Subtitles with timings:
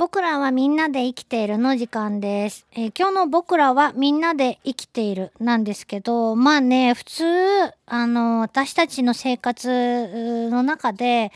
[0.00, 7.24] 僕らはみんなで生きているの時間です、えー今日の僕らはみんなで生きているなんですけど、まあね、普通、
[7.84, 11.32] あの、私たちの生活の中で、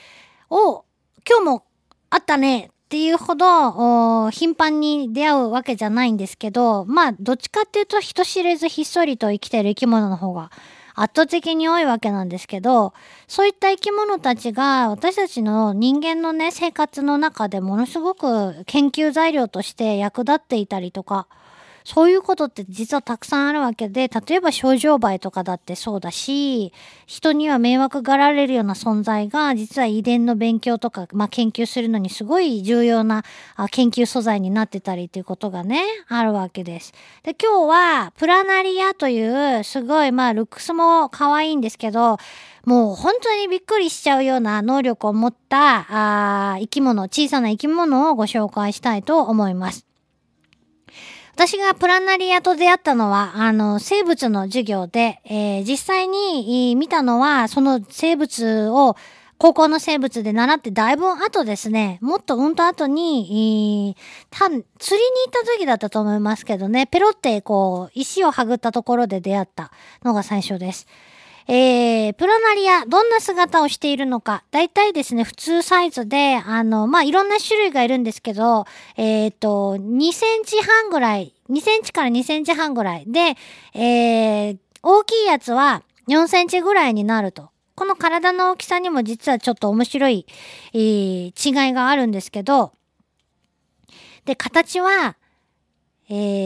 [0.48, 0.82] お、
[1.29, 1.64] 今日も
[2.08, 10.51] あったねっていうほど、頻繁に出会うわけじゃないんですけど、まあ、どっちかっていうと人知れずひっそりと生きている生き物の方が
[10.95, 12.95] 圧倒的に多いわけなんですけど、
[13.27, 21.27] そういった生き物たちが私たちの人間のね、生活の中でものすごく研究材料として役立っていたりとか、
[21.84, 26.73] そういうことって実はたくさんあるわけで、例えば症状媒とかだってそうだし、
[27.07, 33.23] 人には迷惑がられるような存在が、実は遺伝の勉強とか、まあ、研究するのにすごい重要な
[33.70, 36.95] 研究素材になってたりっていうことがね、あるわけです。
[37.23, 42.16] で、今日は、プラナリアという、すごい、まあ、ルックスも可愛いんですけど、
[42.65, 49.93] もう本当にびっくりしちゃうような能力を持った、あ生き物、小さな生き物をご紹介したいと思います。
[51.35, 58.96] 私がプラナリアと出会ったのは、あの、生物の授業で、えー実際に見たのは、その生物を、
[59.37, 64.69] 高校の生物で習ってだいぶ後ですね、もっとうんと後に、えーた釣りに行
[65.29, 69.73] った時だったと思いますけどね、ペロってこう、石をはぐったところで出会った
[70.05, 70.87] のが最初です。
[71.47, 74.45] えー、プラナリア、どんな姿をしているのか。
[74.50, 78.64] 大体ですね、普通サイズで、あの、まあ、いろんな種類がいるんですけど、
[78.97, 83.05] えっ、と、2センチ半ぐらい、2センチから2センチ半ぐらい。
[83.06, 83.36] で、
[83.75, 87.51] えー、大きいやつは4センチぐらいになると。
[87.75, 90.27] この体の大きさにも実はちょっと面白い、
[90.73, 92.73] えー違いがあるんですけど、
[94.25, 95.17] で、形は、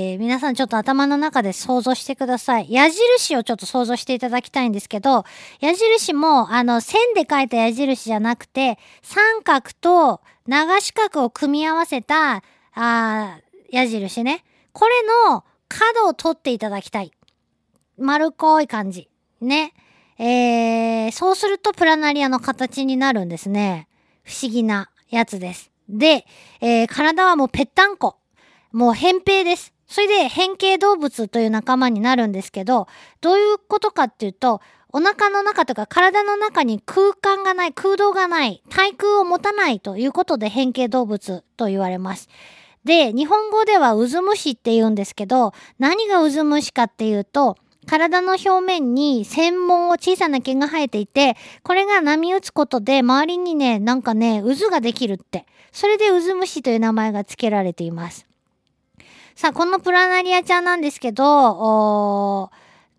[0.09, 2.73] えー、皆さんちょっと頭の中で想像してください。
[2.73, 5.25] 矢印をちょっと想像していただきたいんですけど、
[5.61, 12.42] 矢印も、あの、線で書いた矢印じゃなくて、三角と長四角を組み合わせた、
[12.75, 13.39] あ
[13.70, 14.45] 矢印ね。
[14.73, 14.95] これ
[15.31, 17.12] の角を取っていただきたい。
[17.98, 19.11] 丸っこい感じ。
[19.41, 19.74] ね。
[20.18, 23.89] えー、そうするとプラナリアの形になるんですね。
[24.23, 25.70] 不思議なやつです。
[25.89, 26.24] で、
[26.61, 28.17] えー体はもうぺったんこ。
[28.73, 29.73] もう扁平です。
[29.88, 32.86] それで変形動物という仲間になるんですけど、
[33.20, 34.60] どういうことかっていうと、
[34.92, 42.28] お腹の中とか体の中に空間がない、空洞がない、対空を持たないということで変形動物と言われます。
[42.84, 47.56] で、日本語ではウズムシって言うんですけど、何がウズムシかっていうと、
[47.86, 55.46] 体の表面に専門を小さな毛が生えていて、これが波打つことで周りにね、なんかね、渦ができるって。
[55.72, 58.27] それでウズムシという名前が付けられています。
[59.38, 62.50] さあ、このプラナリアちゃんなんですけど、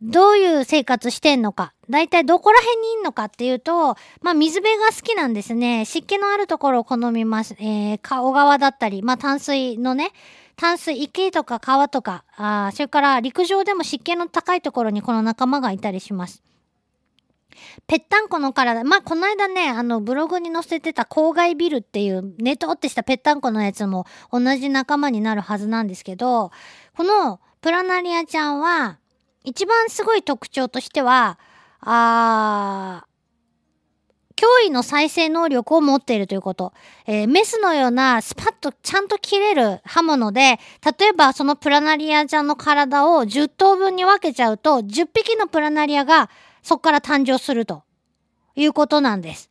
[0.01, 1.73] どういう生活してんのか。
[1.89, 5.83] だいたいどこら辺にいんのかっていうと、まあ水辺が好きなんですね。
[5.83, 7.57] 湿気のあるところを好みます。
[7.59, 10.13] えー、か小川だったり、まあ淡水のね、
[10.55, 16.41] 淡水、池とか川とか、あそれから陸上でも湿気の高いところにこの仲間がいたりします。
[17.87, 18.83] ぺったんこの体。
[18.83, 26.51] まあ、この間ね、あの、ブログに載せてた郊外ビルっていう、ネトってしたぺったんこのやつも同じ仲間になるはずなんですけど、
[26.95, 28.99] このプラナリアちゃんは、
[29.43, 31.39] 一番すごい特徴としては、
[31.81, 33.09] あー、
[34.39, 36.71] 脅威の再生能力を持っているということ。
[37.05, 40.59] えーメスのようなスパッとちゃんと切れる刃物で、
[40.99, 46.29] 例えばそのプラナリアちゃんの体を10頭分に分けちゃうと、10匹のプラナリアが
[46.63, 47.83] そこから誕生すると
[48.55, 49.49] いうことなんです。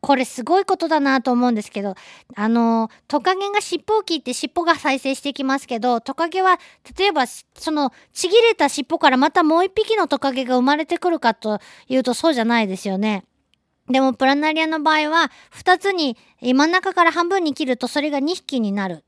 [0.00, 1.96] これすごいことだなと思うんですけど、
[2.36, 6.58] あの、トカゲが尻尾を切って尻尾が再生していきますけど、トカゲは、
[6.96, 11.58] 例えば、その、ちぎれた尻尾からまたもう一匹のトカゲが生まれてくるかと
[11.88, 13.24] いうとそうじゃないですよね。
[13.88, 19.04] でも、プラナリアの場合は、二つに、真ん中から半分に切るとそれが二匹になる。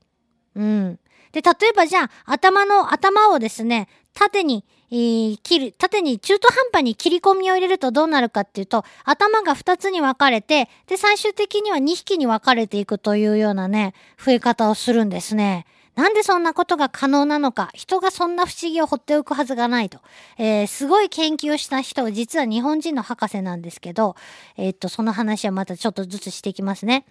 [0.55, 0.99] うん。
[1.31, 13.93] で、例えばじゃあ、頭の、頭をですね、縦に、えー切る、縦に中途半端に切り込みを入れるとどうなるかっていうと、頭が2つに分かれて、で、最終的には2匹に分かれていくというようなね、
[14.23, 15.65] 増え方をするんですね。
[15.95, 19.99] なんでそんなことが可能なのか、人がそんな不思議を放っておくはずがないと。
[20.37, 24.15] えーすごい研究をした人、実は日本人の博士なんですけど、
[24.57, 27.05] えーっと、その話はまたちょっとずつしていきますね。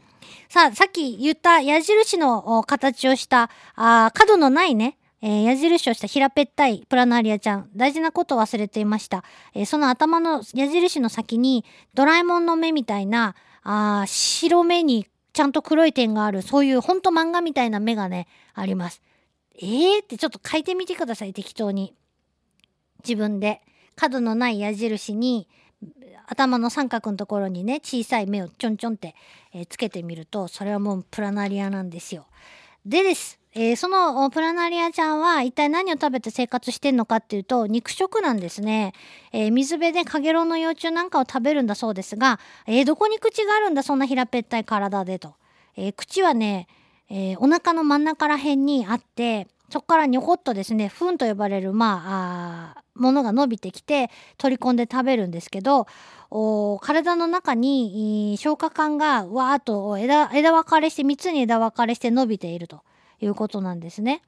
[0.49, 7.71] さあ、さっき言った矢印の形をした、あ角のないね、えー矢印をした平ぺったいプラナリアちゃん。
[7.77, 9.25] 大事なことを忘れていました。
[9.55, 11.65] えーその頭の矢印の先に
[11.95, 19.03] ドラえもんの目みたいな、あ白目にちゃんと黒い点がある、そういうほんと漫画みたいな目がね、あります。
[19.57, 20.03] えー？
[20.03, 21.95] ってちょっと書いてみてください、適当に。
[23.05, 23.61] 自分で。
[23.97, 25.47] 角のない矢印に、
[26.27, 29.15] 頭の三角のところにね、小さい目をちょんちょんって、
[29.53, 32.27] えーつけてみると、それはもうプラナリアなんですよ。
[32.87, 33.40] でです。
[33.53, 38.93] えーそのプラナリアちゃんは一体何を食べて生活してんのかっていうと肉食なんですね、
[39.33, 45.35] えー水辺でカゲロウの幼虫なんかを食べるんだそうですが、えーどこに口があるんだそんな平べったい体でと、
[45.77, 46.69] え口はね、
[47.09, 55.87] えーお腹の真ん中ら辺にあってそこからにょこっとですねフンと呼ばれるまああものが伸びてきて取り込んで食べるんですけど
[56.31, 62.83] お体の中に消化管がわーっと枝枝分かれして3つに枝分かれして伸びていると。
[63.21, 64.23] いうことなんですね。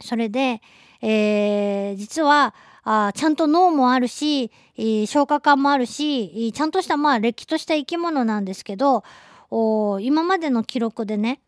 [0.00, 0.60] それで、
[1.00, 2.54] えー実は
[2.86, 9.04] あちゃんと脳もあるし、えー消化管もあるし、ちゃんとしたまあれっきとした生き物なんですけど
[9.50, 11.40] お今までの記録でね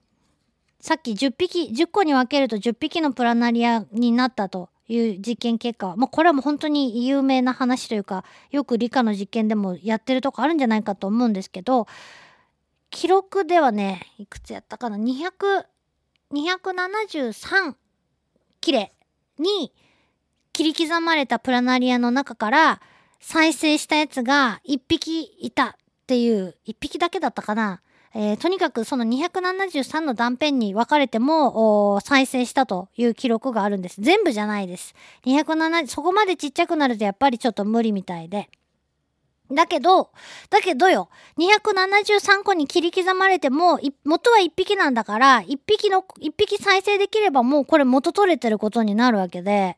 [0.80, 11.88] さっき10匹10個に分けると10匹のプラナリアになったという実験結果はもうこれはもう本当に有名な話というかよく理科の実験でもやってるとこあるんじゃないかと思うんですけど
[12.90, 15.66] 記録ではねいくつやったかな？200
[16.36, 17.74] 273
[18.60, 18.92] 切れ
[19.38, 19.72] に
[20.52, 22.80] 切り刻まれたプラナリアの中から
[23.20, 25.74] 再生したやつが1匹いたっ
[26.06, 27.80] ていう1匹だけだったかな、
[28.14, 34.00] えーとにかくその273の断片に分かれても再生したという記録があるんです。
[34.00, 34.94] 全部じゃないです。
[35.24, 38.48] 270そこまでちっちゃくなるとやっぱりちょっと無理みたいで。
[39.50, 40.10] だけど、
[40.50, 41.08] だけどよ、
[41.38, 49.76] 273個に切り刻まれても、元は1匹なんだから、1匹の、1匹再生できればもうこれ元取れてることになるわけで、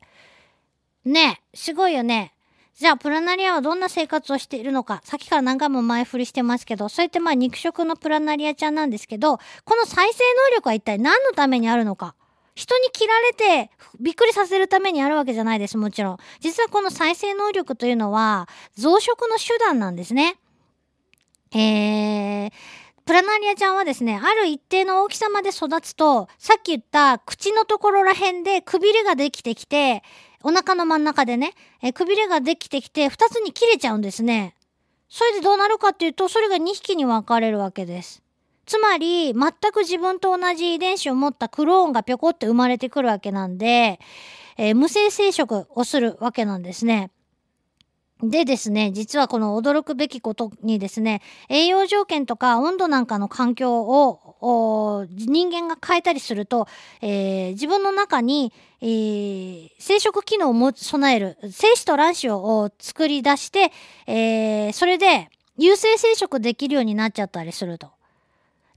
[1.05, 2.35] ねえ、すごいよね。
[2.75, 10.21] じゃあ、プラナリアはどんな生活をしているのか、さっきから何回も前振りしてますけど、そうやってまあ肉食のプラナリアちゃんなんですけど、この再生
[10.51, 12.15] 能力は一体何のためにあるのか。
[12.59, 13.71] 人に切られて
[14.01, 16.19] びっくりさせるためにあるわけじゃないです、もちろん。
[16.41, 20.39] 実はこの再生能力というのは増殖の手段なんですね。
[21.55, 22.53] えー、
[23.07, 30.03] プラナリアちゃんはですね、ある一定の大きさまで育つと、さっき言った口のところら辺でくびれができてきて、
[30.43, 34.57] お腹の真ん中でね、えくびれができてきて、二つに切れちゃうんですね。
[35.09, 38.21] それでどうなるかっていうと、それが2匹に分かれるわけです。
[38.69, 43.99] つまり、全く自分と同じ遺伝子を持ったクローンがぴょこって生まれてくるわけなんで、
[44.59, 47.11] えー無性生殖をするわけなんですね。
[48.23, 56.69] でですね、実はこの驚くべきことにですね、栄養条件とか温度なんかの環境を人間が変えたりすると、
[57.01, 63.73] えー自分の中に、えー生殖機能を備える精子と卵子を作り出して、
[64.07, 67.98] えーそれで有性生殖できるようになっちゃったりすると。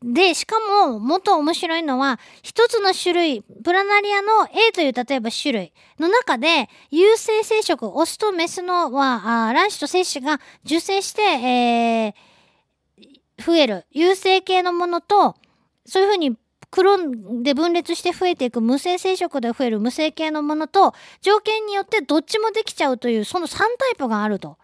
[0.03, 12.31] で、しかも、もっと面白いのは、一つの種類、プラナリアの A という例えば種類の中で、有性生殖、オスとメスのは、卵子と精子が受精して、えー
[13.41, 13.85] 増える。
[13.91, 15.35] 有性系のものと、
[15.85, 16.37] そういうふうに、
[16.69, 24.57] クローンで分裂して増えていく無性生殖で増える無性系のものと、条件によってどっちもできちゃうという、その3タイプがあると。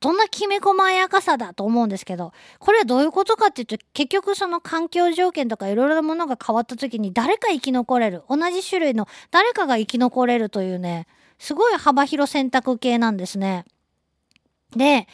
[0.00, 8.22] どんなきめ細やかさだと思うんですけど、これはどういうことかっていうと、結局その環境条件とかいろいろなものが変わった時に誰か生き残れる。
[8.28, 11.06] 同じ種類の誰かが生き残れるというね、
[11.38, 13.64] すごい幅広選択系なんですね。
[14.74, 15.06] で、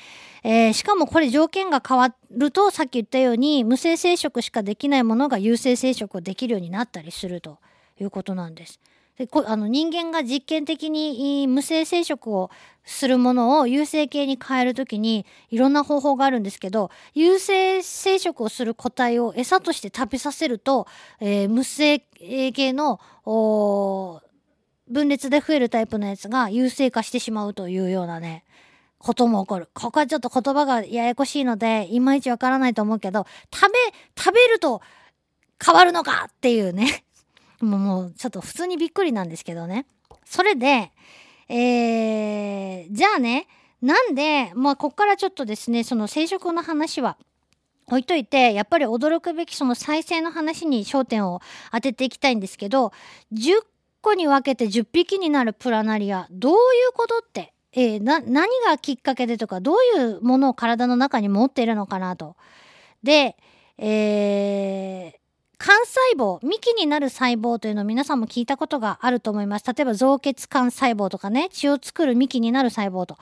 [0.45, 7.59] えーしかもこれ条件が変わると、さっき言ったように、無性生殖しかできないものが有性生殖をできるようになったりすると
[8.01, 8.81] いうことなんです。
[9.23, 12.51] でこあの人間が実験的に無性生殖を
[12.85, 20.89] するものを有性系に変えるときにいろんな方法があるんですけど有性生殖をする個体を餌として食べさせると、
[21.21, 23.01] えー無性系の
[24.89, 28.45] 分裂で増えるタイプのやつが優勢化してしまうというようなね
[28.99, 29.69] ことも起こる。
[29.75, 33.79] ここはちょっと言葉がややこしいので、いまいちわからないと思うけど、食べ、
[34.17, 34.81] 食べると
[35.65, 37.05] 変わるのかっていうね。
[37.65, 39.87] もう、ちょっと普通にびっくりなんですけどね。
[40.25, 40.91] それで、
[41.49, 43.47] えー、じゃあね、
[43.81, 47.17] なんで、まあ、こっからちょっとですね、その生殖の話は、
[47.87, 51.41] 置いといて、やっぱり驚くべきその再生の話に焦点を
[51.73, 52.93] 当てていきたいんですけど、
[53.33, 53.63] 10
[54.01, 62.37] 個に分けて10匹になるプラナリア、どういうことって、えーな、何がきっかけでとか、どういうものを体の中に持っているのかなと。
[63.03, 63.37] で、
[63.79, 65.22] えー
[65.65, 69.65] 幹細胞、幹になる細胞というのを皆さんも聞いたことがあると思います。
[69.65, 73.17] 例えば造血幹細胞とかね、血を作る幹になる細胞と、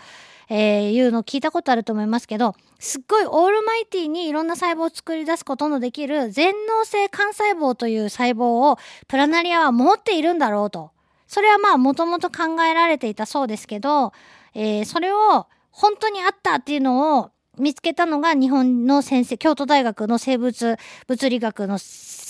[0.49, 10.93] えーいうのを聞いたことあると思いますけど、すっごいオールマイティにいろんな細胞を作り出すことのできる全能性幹細胞という細胞をプラナリアは持っているんだろうと。
[11.27, 14.15] それはまあもともと考えられていたそうですけど、
[14.55, 17.31] えーそれを本当にあったっていうのを
[17.61, 20.77] 見つけたのが日本の先生、京都大学の生物
[21.07, 21.79] 物理学の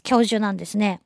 [0.03, 1.01] 教授なんですね。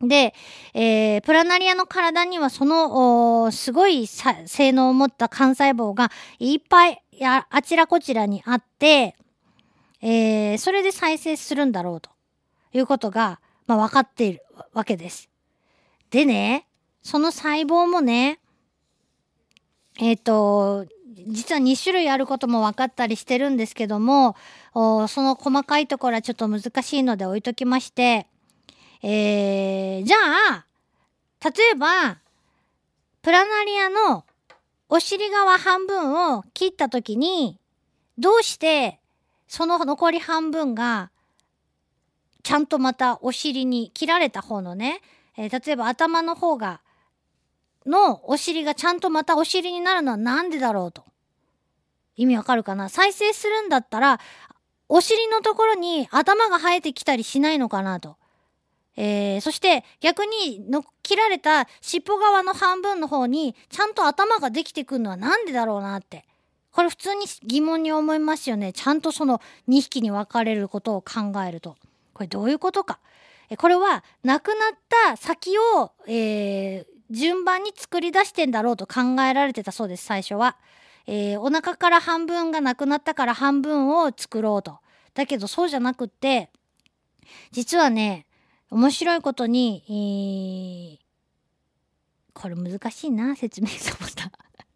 [0.00, 0.32] で、
[0.74, 9.16] えー、プラナリアの体にはその、すごい性能を持った幹細胞がいっぱいあちらこちらにあって、
[10.00, 12.10] えー、それで再生するんだろうと
[12.72, 15.28] いうことが、まあ、分かっているわけです。
[16.10, 16.66] でね、
[17.02, 18.38] その細胞もね、
[20.00, 20.86] えっ、ー、と、
[21.26, 24.36] 実は2種類あることも分かったりしてるんですけども、
[24.74, 28.26] その細かいところはちょっと難しいので置いときまして、
[29.02, 30.16] えー、じゃ
[30.50, 30.66] あ、
[31.44, 32.18] 例えば、
[33.22, 34.24] プラナリアの
[34.88, 37.58] お尻側半分を切ったときに、
[38.18, 38.98] どうして
[39.46, 41.10] その残り半分が、
[42.42, 45.00] ちゃんとまたお尻に切られた方のね、
[45.36, 46.80] えー、例えば頭の方が、
[47.88, 51.04] のお尻がちゃんとまたお尻になるのはなんでだろうと。
[52.16, 52.88] 意味わかるかな？
[52.88, 54.20] 再生するんだったら、
[54.88, 58.16] お尻のところに頭が生えてきたりしないのかなと。
[58.96, 66.24] えー、そして逆にの切られた尻尾側の半分の方にちゃんと頭ができてくるのはなんでだろうなって。
[66.72, 68.72] これ普通に疑問に思いますよね。
[68.72, 71.76] ちゃんとその2匹に分かれることを考えると。
[72.12, 72.98] これどういうことか？
[73.56, 80.56] これは亡くなった先を、えー、順番に作り出してんだろうと考えられてたそうです、最初は。
[81.06, 84.78] えー、お腹から半分がなくなったから半分を作ろうと。
[85.14, 86.50] だけどそうじゃなくって、
[87.50, 88.26] 実はね、
[88.70, 91.08] 面白いことに、えー、
[92.34, 94.30] これ難しいな、説明と思った。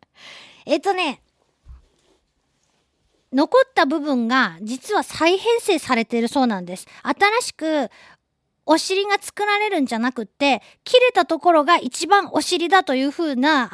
[0.65, 1.21] えっとね、
[3.33, 6.87] 残った部分が実は再編成されてるそうなんです。
[7.03, 7.91] 新しく
[8.65, 13.69] お尻が作られるんじゃなくって、切れたところが一番お尻だという風な、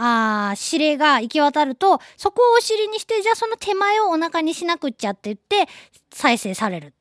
[0.51, 5.71] あ指令が行き渡ると、そこをお尻にして、じゃあその手前をお腹にしなくっちゃって言って、
[6.13, 6.95] 再生される。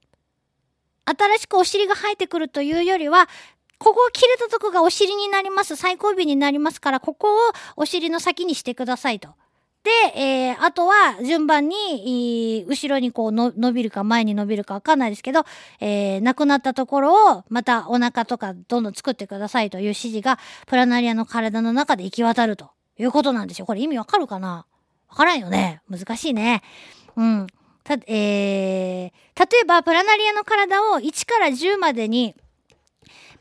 [1.06, 3.30] 新しくお尻が生えてくるというよりは、
[3.80, 5.76] ここを切れたとこがお尻になります。
[5.76, 9.30] 最後尾になりますから、ここをお尻の先にしてくださいと。
[9.88, 15.46] で、えー、あとは順番に、後ろにこうの伸びるか前に伸びるかわかんないですけど、
[15.80, 23.66] えー、なくなったところをまたお腹とかどんどん作ってくださいという指示がプラナリアの体の中で行き渡るということなんですよ。
[23.66, 24.66] これ意味わかるかな？
[25.08, 25.82] わからんよね。
[25.90, 26.62] 難しいね。
[27.16, 27.48] うん。
[27.86, 29.12] た、えー、例
[29.62, 32.36] えばプラナリアの体を1から10までに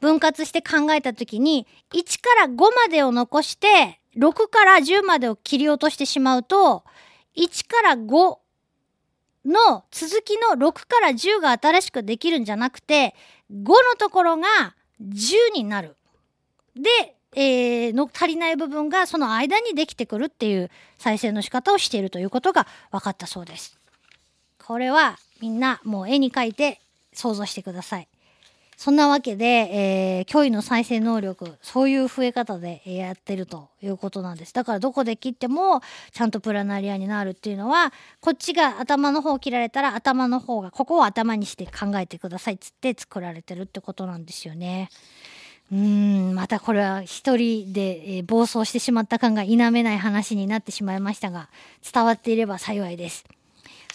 [0.00, 6.84] 分割して考えたときに、1から5までを残して、6から10までを切り落としてしまうと、
[7.36, 8.38] 1から5
[9.44, 13.14] の続きの6から10が新しくできるんじゃなくて、
[13.52, 15.96] 5のところが10になる。
[16.74, 23.78] で、えー、の足りない部分がその間にできてくるっていう再生の仕方をしているということが分かったそうです。
[24.64, 26.80] これはみんなもう絵に描いて
[27.12, 28.08] 想像してください。
[28.76, 34.52] そんなわけで、えー、脅威の再生能力、そういう増え方でやってるということなんです。
[34.52, 35.80] だからどこで切っても、
[36.12, 44.90] ちゃんとプラナリアになるっていうのは、こっちが頭の方を切られたら頭の方が、ここを頭にして考えてくださいっつって作られてるってことなんですよね。
[45.72, 51.48] うん、またこれは一人で、えー、暴走してしまった感が否めない話になってしまいましたが、
[51.92, 53.24] 伝わっていれば幸いです。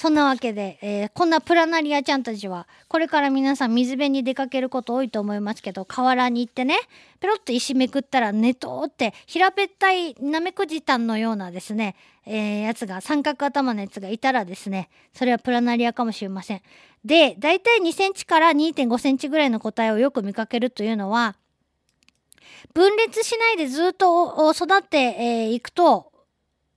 [0.01, 6.79] そんなわけで、えー、こんなプラナリアちゃんたちは、これから皆さん水辺に出かけること多いと思いますけど、河原に行ってね、
[7.19, 16.61] ペロッと石めくったら、ネトって平べったいナメクジタンのようなですね、えー、やつが、三角頭のやつがいたらですね、それはプラナリアかもしれません。
[17.05, 21.35] で、だいたい2センチから2.5センチぐらいの個体をよく見かけるというのは、
[22.73, 26.10] 分裂しないでずっと育ってい、えー、くと、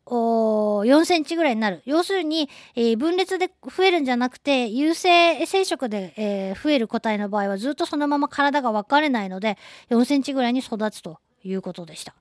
[0.06, 1.82] 4センチぐらいになる。
[1.86, 9.56] 要するに、えー、分裂で増えるんじゃなくて、有性生殖で、えー、増える個体の場合はずっとそのまま体が分かれないので、
[9.90, 12.14] 4センチぐらいに育つということでした。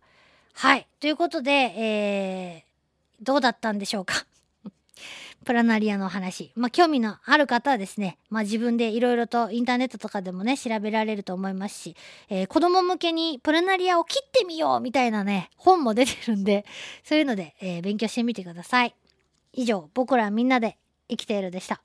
[0.54, 0.88] はい。
[1.00, 4.26] ということで、えー、どうだったんでしょうか？
[5.44, 6.52] プラナリアの話。
[6.56, 11.96] まあ、興味のある方はですね、まあ、自分でいろいろとインターネットとかでもね、調べられると思いますし、
[12.30, 16.66] えー、子供向けにプラナリアを切ってみようみたいなね、本も出てるんで、
[17.04, 18.96] そういうので、えー、勉強してみてください。
[19.54, 20.78] 以上、僕らみんなで
[21.10, 21.82] 生きているでした。